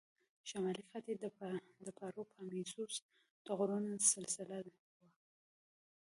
[0.49, 1.15] شمالي خط یې
[1.85, 2.95] د پاروپامیزوس
[3.45, 4.75] د غرونو سلسله وه.